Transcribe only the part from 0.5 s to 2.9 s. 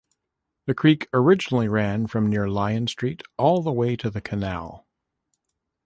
The Creek originally ran from near Lyon